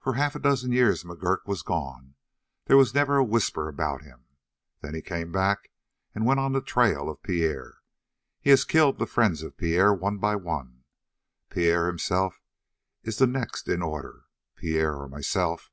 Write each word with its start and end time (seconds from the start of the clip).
"For 0.00 0.14
half 0.14 0.34
a 0.34 0.40
dozen 0.40 0.72
years 0.72 1.04
McGurk 1.04 1.46
was 1.46 1.62
gone; 1.62 2.16
there 2.64 2.76
was 2.76 2.92
never 2.92 3.18
a 3.18 3.24
whisper 3.24 3.68
about 3.68 4.02
him. 4.02 4.24
Then 4.80 4.94
he 4.96 5.00
came 5.00 5.30
back 5.30 5.70
and 6.12 6.26
went 6.26 6.40
on 6.40 6.50
the 6.50 6.60
trail 6.60 7.08
of 7.08 7.22
Pierre. 7.22 7.78
He 8.40 8.50
has 8.50 8.64
killed 8.64 8.98
the 8.98 9.06
friends 9.06 9.44
of 9.44 9.56
Pierre 9.56 9.94
one 9.94 10.18
by 10.18 10.34
one; 10.34 10.82
Pierre 11.50 11.86
himself 11.86 12.40
is 13.04 13.18
the 13.18 13.28
next 13.28 13.68
in 13.68 13.80
order 13.80 14.24
Pierre 14.56 14.96
or 14.96 15.08
myself. 15.08 15.70